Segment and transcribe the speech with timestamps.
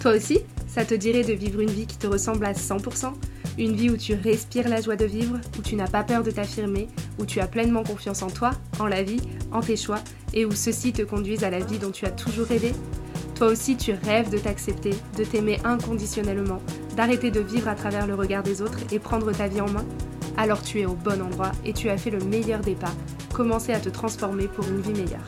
[0.00, 3.12] Toi aussi, ça te dirait de vivre une vie qui te ressemble à 100%
[3.58, 6.30] Une vie où tu respires la joie de vivre, où tu n'as pas peur de
[6.30, 6.88] t'affirmer,
[7.18, 9.20] où tu as pleinement confiance en toi, en la vie,
[9.52, 9.98] en tes choix,
[10.32, 12.72] et où ceux-ci te conduisent à la vie dont tu as toujours rêvé?
[13.34, 16.62] Toi aussi, tu rêves de t'accepter, de t'aimer inconditionnellement,
[16.96, 19.84] d'arrêter de vivre à travers le regard des autres et prendre ta vie en main?
[20.38, 22.94] Alors tu es au bon endroit et tu as fait le meilleur des pas,
[23.34, 25.26] commencer à te transformer pour une vie meilleure.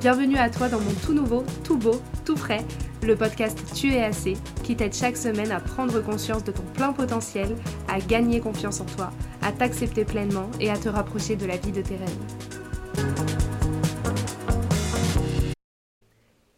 [0.00, 2.64] Bienvenue à toi dans mon tout nouveau, tout beau, tout frais,
[3.02, 6.92] le podcast Tu es assez, qui t'aide chaque semaine à prendre conscience de ton plein
[6.92, 7.56] potentiel,
[7.88, 9.10] à gagner confiance en toi,
[9.42, 12.18] à t'accepter pleinement et à te rapprocher de la vie de tes rêves.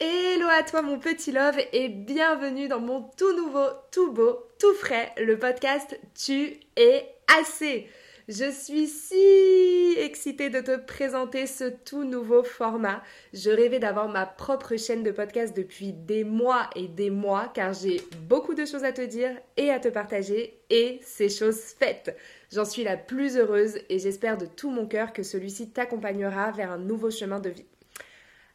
[0.01, 4.75] Hello à toi mon petit love et bienvenue dans mon tout nouveau, tout beau, tout
[4.75, 7.07] frais, le podcast Tu es
[7.39, 7.89] assez.
[8.33, 13.03] Je suis si excitée de te présenter ce tout nouveau format.
[13.35, 17.73] Je rêvais d'avoir ma propre chaîne de podcast depuis des mois et des mois car
[17.73, 22.17] j'ai beaucoup de choses à te dire et à te partager et c'est chose faite.
[22.53, 26.71] J'en suis la plus heureuse et j'espère de tout mon cœur que celui-ci t'accompagnera vers
[26.71, 27.67] un nouveau chemin de vie.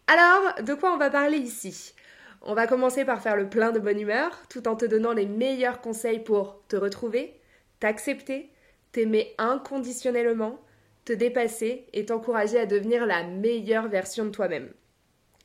[0.07, 1.95] Alors, de quoi on va parler ici?
[2.43, 5.25] On va commencer par faire le plein de bonne humeur tout en te donnant les
[5.25, 7.33] meilleurs conseils pour te retrouver,
[7.81, 8.51] t'accepter,
[8.95, 10.57] t'aimer inconditionnellement,
[11.03, 14.71] te dépasser et t'encourager à devenir la meilleure version de toi-même.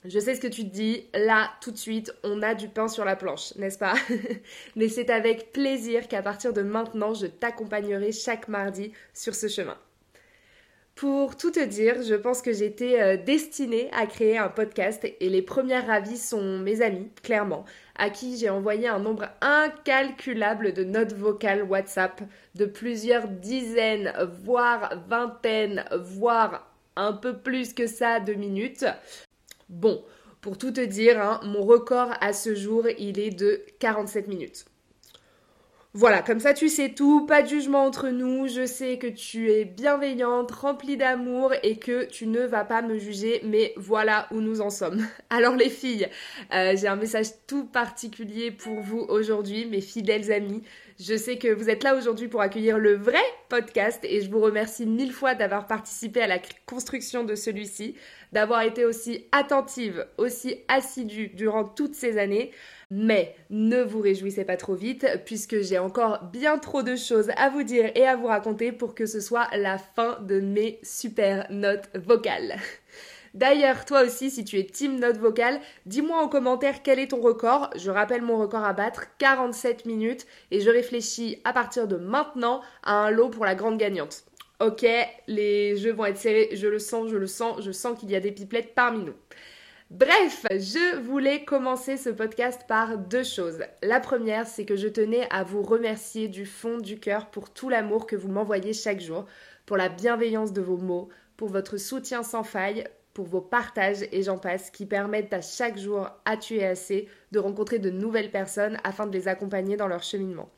[0.04, 2.86] Je sais ce que tu te dis, là, tout de suite, on a du pain
[2.86, 3.94] sur la planche, n'est-ce pas?
[4.76, 9.76] Mais c'est avec plaisir qu'à partir de maintenant, je t'accompagnerai chaque mardi sur ce chemin.
[11.00, 15.30] Pour tout te dire, je pense que j'étais euh, destinée à créer un podcast et
[15.30, 17.64] les premières ravies sont mes amis, clairement,
[17.96, 22.20] à qui j'ai envoyé un nombre incalculable de notes vocales WhatsApp
[22.54, 24.12] de plusieurs dizaines,
[24.44, 28.84] voire vingtaines, voire un peu plus que ça de minutes.
[29.70, 30.04] Bon,
[30.42, 34.66] pour tout te dire, hein, mon record à ce jour, il est de 47 minutes.
[35.92, 39.51] Voilà, comme ça tu sais tout, pas de jugement entre nous, je sais que tu
[39.51, 44.40] es bienveillante, remplie d'amour et que tu ne vas pas me juger, mais voilà où
[44.40, 45.05] nous en sommes.
[45.30, 46.06] Alors les filles,
[46.55, 50.62] euh, j'ai un message tout particulier pour vous aujourd'hui, mes fidèles amis.
[51.01, 53.18] Je sais que vous êtes là aujourd'hui pour accueillir le vrai
[53.48, 57.96] podcast et je vous remercie mille fois d'avoir participé à la construction de celui-ci,
[58.33, 62.51] d'avoir été aussi attentive, aussi assidue durant toutes ces années.
[62.91, 67.48] Mais ne vous réjouissez pas trop vite puisque j'ai encore bien trop de choses à
[67.48, 71.46] vous dire et à vous raconter pour que ce soit la fin de mes super
[71.51, 72.57] notes vocales.
[73.35, 77.20] D'ailleurs, toi aussi, si tu es team note vocale, dis-moi en commentaire quel est ton
[77.20, 77.70] record.
[77.77, 82.61] Je rappelle mon record à battre, 47 minutes, et je réfléchis à partir de maintenant
[82.83, 84.24] à un lot pour la grande gagnante.
[84.60, 84.86] Ok,
[85.26, 88.14] les jeux vont être serrés, je le sens, je le sens, je sens qu'il y
[88.14, 89.14] a des pipelettes parmi nous.
[89.90, 93.60] Bref, je voulais commencer ce podcast par deux choses.
[93.82, 97.70] La première, c'est que je tenais à vous remercier du fond du cœur pour tout
[97.70, 99.24] l'amour que vous m'envoyez chaque jour,
[99.64, 102.84] pour la bienveillance de vos mots, pour votre soutien sans faille,
[103.14, 107.38] pour vos partages et j'en passe qui permettent à chaque jour à tuer assez de
[107.38, 110.50] rencontrer de nouvelles personnes afin de les accompagner dans leur cheminement.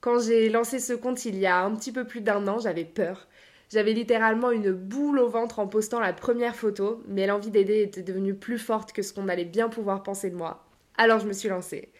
[0.00, 2.84] Quand j'ai lancé ce compte il y a un petit peu plus d'un an, j'avais
[2.84, 3.26] peur.
[3.68, 8.04] J'avais littéralement une boule au ventre en postant la première photo, mais l'envie d'aider était
[8.04, 10.64] devenue plus forte que ce qu'on allait bien pouvoir penser de moi.
[10.96, 11.90] Alors je me suis lancée.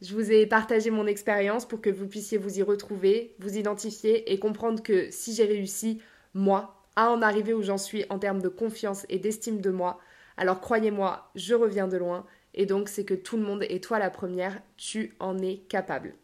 [0.00, 4.32] Je vous ai partagé mon expérience pour que vous puissiez vous y retrouver, vous identifier
[4.32, 6.00] et comprendre que si j'ai réussi,
[6.34, 9.98] moi, à en arriver où j'en suis en termes de confiance et d'estime de moi,
[10.36, 12.24] alors croyez-moi, je reviens de loin
[12.54, 16.14] et donc c'est que tout le monde, et toi la première, tu en es capable.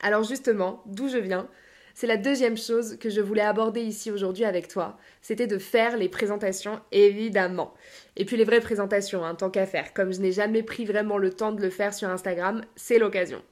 [0.00, 1.48] Alors justement, d'où je viens,
[1.94, 4.98] c'est la deuxième chose que je voulais aborder ici aujourd'hui avec toi.
[5.22, 7.72] C'était de faire les présentations, évidemment.
[8.16, 9.94] Et puis les vraies présentations, hein, tant qu'à faire.
[9.94, 13.42] Comme je n'ai jamais pris vraiment le temps de le faire sur Instagram, c'est l'occasion.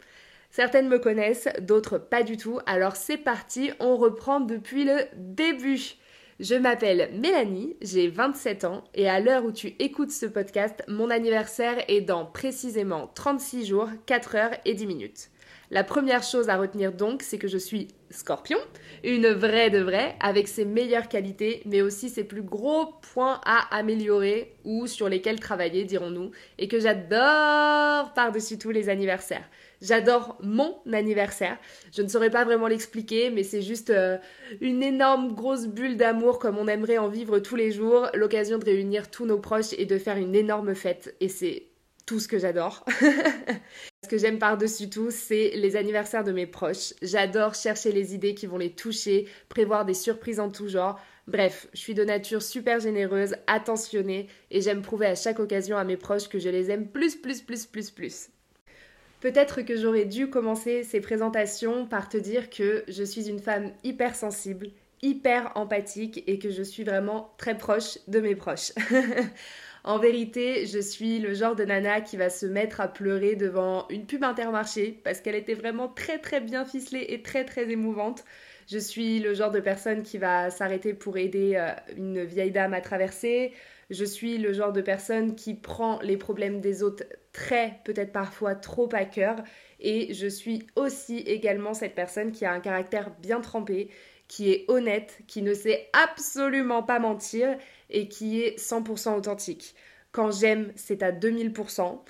[0.50, 2.60] Certaines me connaissent, d'autres pas du tout.
[2.66, 5.96] Alors c'est parti, on reprend depuis le début.
[6.38, 11.08] Je m'appelle Mélanie, j'ai 27 ans et à l'heure où tu écoutes ce podcast, mon
[11.08, 15.30] anniversaire est dans précisément 36 jours, 4 heures et 10 minutes.
[15.70, 18.58] La première chose à retenir donc, c'est que je suis scorpion,
[19.02, 23.74] une vraie de vraie, avec ses meilleures qualités, mais aussi ses plus gros points à
[23.74, 29.48] améliorer ou sur lesquels travailler, dirons-nous, et que j'adore par-dessus tous les anniversaires.
[29.80, 31.58] J'adore mon anniversaire.
[31.94, 34.18] Je ne saurais pas vraiment l'expliquer, mais c'est juste euh,
[34.60, 38.64] une énorme grosse bulle d'amour comme on aimerait en vivre tous les jours, l'occasion de
[38.64, 41.14] réunir tous nos proches et de faire une énorme fête.
[41.20, 41.73] Et c'est
[42.06, 42.84] tout ce que j'adore.
[44.04, 46.92] ce que j'aime par-dessus tout, c'est les anniversaires de mes proches.
[47.02, 51.00] J'adore chercher les idées qui vont les toucher, prévoir des surprises en tout genre.
[51.26, 55.84] Bref, je suis de nature super généreuse, attentionnée, et j'aime prouver à chaque occasion à
[55.84, 58.28] mes proches que je les aime plus, plus, plus, plus, plus.
[59.20, 63.72] Peut-être que j'aurais dû commencer ces présentations par te dire que je suis une femme
[63.82, 64.68] hyper sensible,
[65.00, 68.72] hyper empathique et que je suis vraiment très proche de mes proches.
[69.84, 73.86] en vérité, je suis le genre de nana qui va se mettre à pleurer devant
[73.90, 78.24] une pub intermarché parce qu'elle était vraiment très très bien ficelée et très très émouvante.
[78.66, 82.72] Je suis le genre de personne qui va s'arrêter pour aider euh, une vieille dame
[82.72, 83.52] à traverser.
[83.90, 87.04] Je suis le genre de personne qui prend les problèmes des autres
[87.34, 89.36] très, peut-être parfois trop à cœur.
[89.84, 93.90] Et je suis aussi également cette personne qui a un caractère bien trempé,
[94.28, 97.56] qui est honnête, qui ne sait absolument pas mentir
[97.90, 99.74] et qui est 100% authentique.
[100.10, 102.00] Quand j'aime, c'est à 2000%.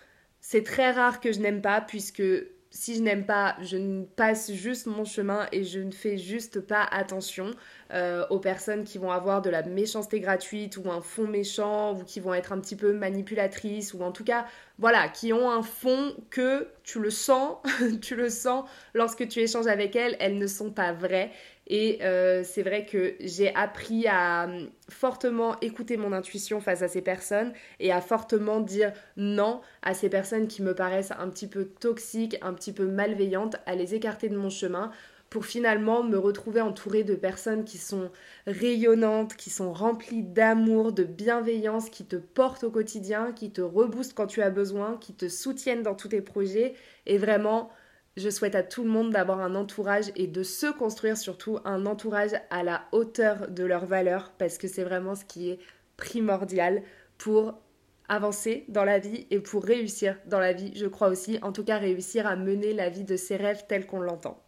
[0.40, 2.22] C'est très rare que je n'aime pas puisque
[2.70, 6.84] si je n'aime pas, je passe juste mon chemin et je ne fais juste pas
[6.84, 7.50] attention
[7.94, 12.02] euh, aux personnes qui vont avoir de la méchanceté gratuite ou un fond méchant ou
[12.02, 14.46] qui vont être un petit peu manipulatrices ou en tout cas,
[14.80, 17.58] voilà, qui ont un fond que tu le sens,
[18.02, 21.30] tu le sens lorsque tu échanges avec elles, elles ne sont pas vraies.
[21.66, 26.88] Et euh, c'est vrai que j'ai appris à hum, fortement écouter mon intuition face à
[26.88, 31.46] ces personnes et à fortement dire non à ces personnes qui me paraissent un petit
[31.46, 34.90] peu toxiques, un petit peu malveillantes, à les écarter de mon chemin
[35.34, 38.12] pour finalement me retrouver entourée de personnes qui sont
[38.46, 44.14] rayonnantes, qui sont remplies d'amour, de bienveillance, qui te portent au quotidien, qui te reboostent
[44.14, 46.74] quand tu as besoin, qui te soutiennent dans tous tes projets
[47.06, 47.68] et vraiment
[48.16, 51.84] je souhaite à tout le monde d'avoir un entourage et de se construire surtout un
[51.84, 55.58] entourage à la hauteur de leurs valeurs parce que c'est vraiment ce qui est
[55.96, 56.84] primordial
[57.18, 57.60] pour
[58.08, 61.64] avancer dans la vie et pour réussir dans la vie, je crois aussi, en tout
[61.64, 64.43] cas réussir à mener la vie de ses rêves telle qu'on l'entend.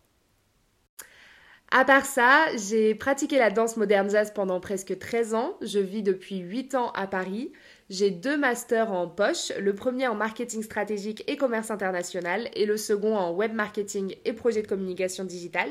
[1.72, 5.56] À part ça, j'ai pratiqué la danse moderne jazz pendant presque 13 ans.
[5.62, 7.52] Je vis depuis 8 ans à Paris.
[7.90, 12.76] J'ai deux masters en poche, le premier en marketing stratégique et commerce international et le
[12.76, 15.70] second en web marketing et projet de communication digitale.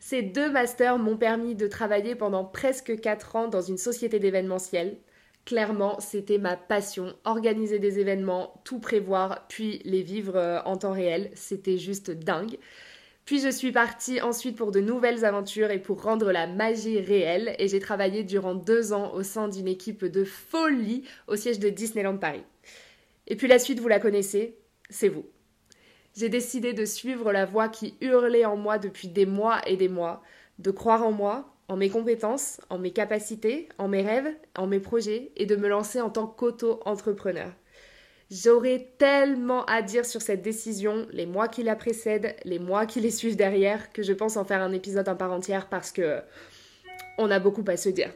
[0.00, 4.96] Ces deux masters m'ont permis de travailler pendant presque 4 ans dans une société d'événementiel.
[5.44, 10.92] Clairement, c'était ma passion, organiser des événements, tout prévoir, puis les vivre euh, en temps
[10.92, 11.30] réel.
[11.34, 12.58] C'était juste dingue.
[13.30, 17.54] Puis je suis partie ensuite pour de nouvelles aventures et pour rendre la magie réelle
[17.60, 21.68] et j'ai travaillé durant deux ans au sein d'une équipe de folie au siège de
[21.68, 22.42] Disneyland Paris.
[23.28, 24.56] Et puis la suite, vous la connaissez,
[24.88, 25.24] c'est vous.
[26.16, 29.88] J'ai décidé de suivre la voix qui hurlait en moi depuis des mois et des
[29.88, 30.24] mois,
[30.58, 34.80] de croire en moi, en mes compétences, en mes capacités, en mes rêves, en mes
[34.80, 37.52] projets et de me lancer en tant qu'auto-entrepreneur.
[38.30, 43.00] J'aurais tellement à dire sur cette décision, les mois qui la précèdent, les mois qui
[43.00, 46.20] les suivent derrière, que je pense en faire un épisode en part entière parce que
[47.18, 48.12] on a beaucoup à se dire.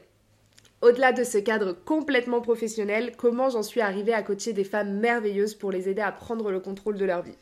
[0.82, 5.54] Au-delà de ce cadre complètement professionnel, comment j'en suis arrivée à coacher des femmes merveilleuses
[5.54, 7.38] pour les aider à prendre le contrôle de leur vie?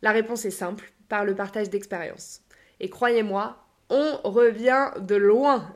[0.00, 2.42] La réponse est simple, par le partage d'expériences.
[2.80, 3.56] Et croyez-moi,
[3.90, 5.72] on revient de loin.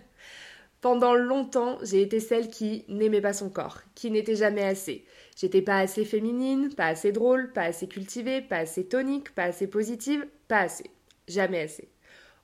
[0.80, 5.04] Pendant longtemps, j'ai été celle qui n'aimait pas son corps, qui n'était jamais assez,
[5.40, 9.68] J'étais pas assez féminine, pas assez drôle, pas assez cultivée, pas assez tonique, pas assez
[9.68, 10.90] positive, pas assez.
[11.28, 11.92] Jamais assez.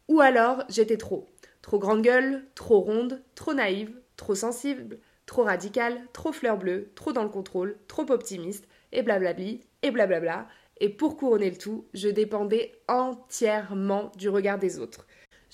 [0.07, 1.27] Ou alors j'étais trop.
[1.61, 7.13] Trop grande gueule, trop ronde, trop naïve, trop sensible, trop radicale, trop fleur bleue, trop
[7.13, 10.47] dans le contrôle, trop optimiste, et blablabli, et blablabla.
[10.79, 15.05] Et pour couronner le tout, je dépendais entièrement du regard des autres.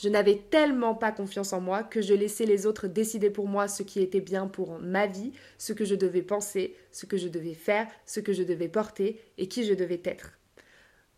[0.02, 3.69] Je n'avais tellement pas confiance en moi que je laissais les autres décider pour moi
[3.69, 7.28] ce qui était bien pour ma vie, ce que je devais penser, ce que je
[7.28, 10.38] devais faire, ce que je devais porter et qui je devais être.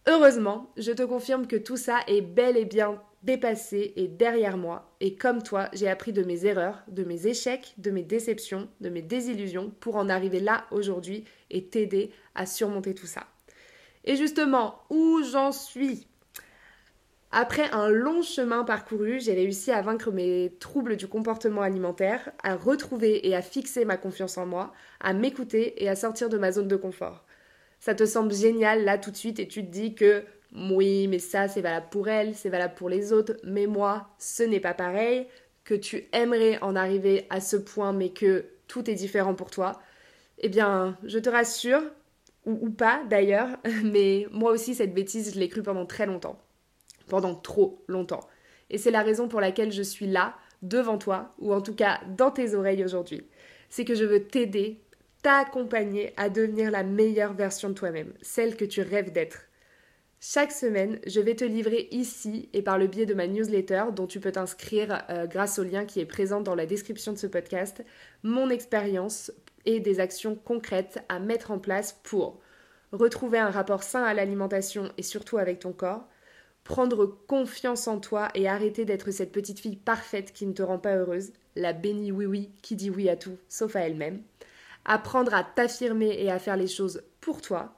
[0.09, 4.97] Heureusement, je te confirme que tout ça est bel et bien dépassé et derrière moi,
[4.99, 8.89] et comme toi, j'ai appris de mes erreurs, de mes échecs, de mes déceptions, de
[8.89, 13.29] mes désillusions pour en arriver là aujourd'hui et t'aider à surmonter tout ça.
[14.03, 16.09] Et justement, où j'en suis?
[17.35, 22.57] Après un long chemin parcouru, j'ai réussi à vaincre mes troubles du comportement alimentaire, à
[22.57, 26.53] retrouver et à fixer ma confiance en moi, à m'écouter et à sortir de ma
[26.53, 27.25] zone de confort.
[27.81, 30.25] Ça te semble génial là tout de suite et tu te dis que
[30.55, 34.43] oui, mais ça c'est valable pour elle, c'est valable pour les autres, mais moi ce
[34.43, 35.27] n'est pas pareil,
[35.65, 39.81] que tu aimerais en arriver à ce point mais que tout est différent pour toi.
[40.39, 41.83] Eh bien, je te rassure,
[42.45, 43.49] ou, pas d'ailleurs,
[43.85, 46.39] mais moi aussi cette bêtise je l'ai cru pendant très longtemps
[47.13, 48.27] pendant trop longtemps.
[48.71, 52.01] Et c'est la raison pour laquelle je suis là, devant toi, ou en tout cas
[52.17, 53.27] dans tes oreilles aujourd'hui.
[53.69, 54.81] C'est que je veux t'aider,
[55.23, 59.41] t'accompagner à devenir la meilleure version de toi-même, celle que tu rêves d'être.
[60.21, 64.07] Chaque semaine, je vais te livrer ici et par le biais de ma newsletter dont
[64.07, 67.27] tu peux t'inscrire euh, grâce au lien qui est présent dans la description de ce
[67.27, 67.85] podcast,
[68.23, 69.31] mon expérience
[69.67, 72.41] et des actions concrètes à mettre en place pour
[72.91, 76.09] retrouver un rapport sain à l'alimentation et surtout avec ton corps,
[76.65, 80.79] prendre confiance en toi et arrêter d'être cette petite fille parfaite qui ne te rend
[80.79, 84.23] pas heureuse, la bénie oui-oui qui dit oui à tout, sauf à elle-même,
[84.85, 87.77] apprendre à t'affirmer et à faire les choses pour toi,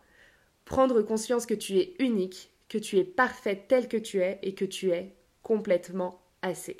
[0.64, 4.55] prendre conscience que tu es unique, que tu es parfaite telle que tu es et
[4.55, 6.76] que tu es complètement assez.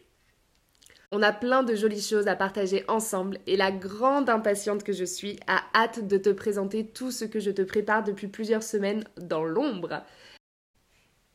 [1.12, 5.04] On a plein de jolies choses à partager ensemble et la grande impatiente que je
[5.04, 9.04] suis a hâte de te présenter tout ce que je te prépare depuis plusieurs semaines
[9.16, 10.02] dans l'ombre.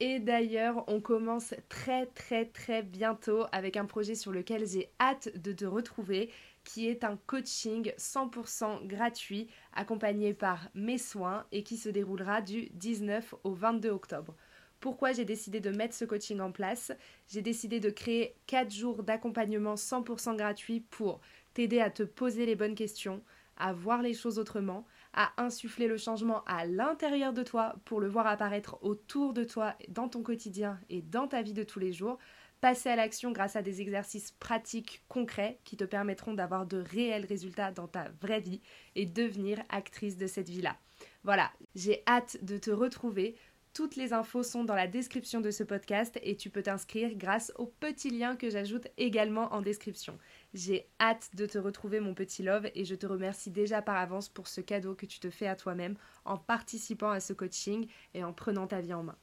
[0.02, 5.30] Et d'ailleurs, on commence très très très bientôt avec un projet sur lequel j'ai hâte
[5.38, 6.32] de te retrouver,
[6.64, 12.70] qui est un coaching 100% gratuit accompagné par mes soins et qui se déroulera du
[12.76, 14.36] 19 au 22 octobre.
[14.80, 16.94] Pourquoi j'ai décidé de mettre ce coaching en place?
[17.28, 21.20] J'ai décidé de créer 4 jours d'accompagnement 100% gratuit pour
[21.54, 23.22] t'aider à te poser les bonnes questions,
[23.58, 24.86] à voir les choses autrement,
[25.20, 29.76] à insuffler le changement à l'intérieur de toi pour le voir apparaître autour de toi,
[29.90, 32.18] dans ton quotidien et dans ta vie de tous les jours,
[32.62, 37.26] passer à l'action grâce à des exercices pratiques concrets qui te permettront d'avoir de réels
[37.26, 38.62] résultats dans ta vraie vie
[38.96, 40.78] et devenir actrice de cette vie-là.
[41.26, 43.36] Voilà, j'ai hâte de te retrouver.
[43.74, 47.52] Toutes les infos sont dans la description de ce podcast et tu peux t'inscrire grâce
[47.58, 50.18] au petit lien que j'ajoute également en description.
[50.54, 54.30] J'ai hâte de te retrouver mon petit love et je te remercie déjà par avance
[54.30, 58.24] pour ce cadeau que tu te fais à toi-même en participant à ce coaching et
[58.24, 59.18] en prenant ta vie en main.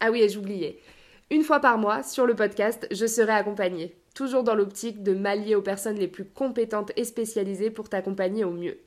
[0.00, 0.80] Ah oui, et j'oubliais.
[1.30, 5.54] Une fois par mois, sur le podcast, je serai accompagnée, toujours dans l'optique de m'allier
[5.54, 8.78] aux personnes les plus compétentes et spécialisées pour t'accompagner au mieux.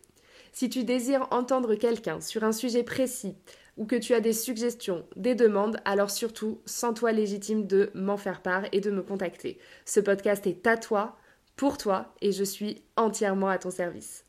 [0.51, 3.35] Si tu désires entendre quelqu'un sur un sujet précis,
[3.77, 8.41] ou que tu as des suggestions, des demandes, alors surtout, sens-toi légitime de m'en faire
[8.41, 9.57] part et de me contacter.
[9.85, 11.17] Ce podcast est à toi,
[11.55, 14.25] pour toi, et je suis entièrement à ton service.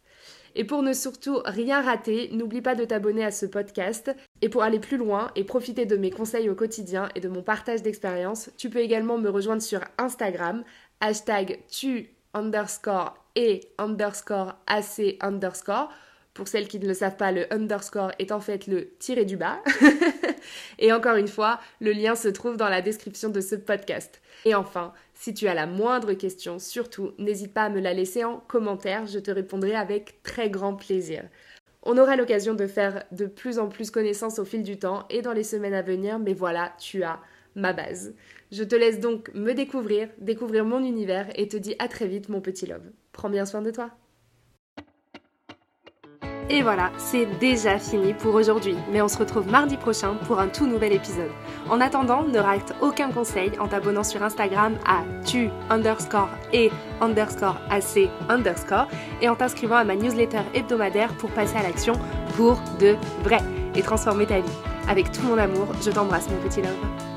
[0.55, 4.15] Et pour ne surtout rien rater, n'oublie pas de t'abonner à ce podcast.
[4.41, 7.43] Et pour aller plus loin et profiter de mes conseils au quotidien et de mon
[7.43, 10.65] partage d'expérience, tu peux également me rejoindre sur Instagram,
[11.01, 15.91] hashtag tu underscore et underscore ac underscore
[16.37, 19.37] pour celles qui ne le savent pas, le underscore est en fait le tiré du
[19.39, 19.63] bas.
[20.79, 24.21] et encore une fois, le lien se trouve dans la description de ce podcast.
[24.45, 28.25] Et enfin, si tu as la moindre question, surtout, n'hésite pas à me la laisser
[28.25, 31.25] en commentaire, je te répondrai avec très grand plaisir.
[31.83, 35.23] On aura l'occasion de faire de plus en plus connaissance au fil du temps et
[35.23, 37.21] dans les semaines à venir, mais voilà, tu as
[37.55, 38.15] ma base.
[38.53, 42.29] Je te laisse donc me découvrir, découvrir mon univers et te dis à très vite
[42.29, 42.91] mon petit love.
[43.13, 43.91] Prends bien soin de toi.
[46.49, 50.47] Et voilà, c'est déjà fini pour aujourd'hui, mais on se retrouve mardi prochain pour un
[50.47, 51.31] tout nouvel épisode.
[51.69, 57.57] En attendant, ne rate aucun conseil en t'abonnant sur Instagram à tu underscore et underscore
[57.69, 58.87] ac underscore
[59.21, 61.95] et en t'inscrivant à ma newsletter hebdomadaire pour passer à l'action
[62.37, 63.41] pour de vrai
[63.75, 64.59] et transformer ta vie.
[64.89, 67.16] Avec tout mon amour, je t'embrasse mon petit love.